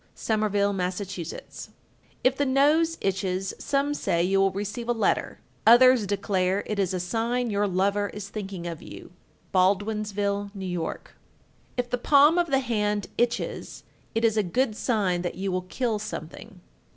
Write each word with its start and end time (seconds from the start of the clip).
Somerville, 0.15 0.73
Mass. 0.73 0.99
1361. 0.99 1.75
If 2.23 2.35
the 2.35 2.43
nose 2.47 2.97
itches, 3.01 3.53
some 3.59 3.93
say 3.93 4.23
you 4.23 4.39
will 4.39 4.49
receive 4.49 4.89
a 4.89 4.93
letter; 4.93 5.41
others 5.67 6.07
declare 6.07 6.63
it 6.65 6.79
is 6.79 6.91
a 6.95 6.99
sign 6.99 7.51
your 7.51 7.67
lover 7.67 8.09
is 8.09 8.27
thinking 8.29 8.65
of 8.65 8.81
you. 8.81 9.11
Baldwinsville, 9.53 10.49
N.Y. 10.55 10.75
1362. 10.79 11.17
If 11.77 11.91
the 11.91 11.99
palm 11.99 12.39
of 12.39 12.47
the 12.47 12.61
hand 12.61 13.09
itches, 13.19 13.83
it 14.15 14.25
is 14.25 14.37
a 14.37 14.41
good 14.41 14.75
sign 14.75 15.21
that 15.21 15.35
you 15.35 15.51
will 15.51 15.67
kill 15.69 15.99
something. 15.99 16.61